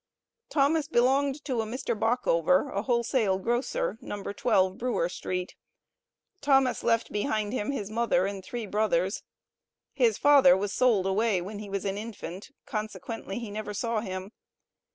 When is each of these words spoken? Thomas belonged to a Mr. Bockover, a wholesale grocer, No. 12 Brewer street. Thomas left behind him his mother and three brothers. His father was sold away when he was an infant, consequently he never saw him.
Thomas 0.49 0.87
belonged 0.87 1.45
to 1.45 1.61
a 1.61 1.65
Mr. 1.67 1.93
Bockover, 1.95 2.69
a 2.75 2.81
wholesale 2.81 3.37
grocer, 3.37 3.99
No. 4.01 4.23
12 4.23 4.75
Brewer 4.79 5.07
street. 5.07 5.53
Thomas 6.41 6.81
left 6.81 7.11
behind 7.11 7.53
him 7.53 7.69
his 7.69 7.91
mother 7.91 8.25
and 8.25 8.43
three 8.43 8.65
brothers. 8.65 9.21
His 9.93 10.17
father 10.17 10.57
was 10.57 10.73
sold 10.73 11.05
away 11.05 11.39
when 11.39 11.59
he 11.59 11.69
was 11.69 11.85
an 11.85 11.99
infant, 11.99 12.49
consequently 12.65 13.37
he 13.37 13.51
never 13.51 13.75
saw 13.75 13.99
him. 13.99 14.31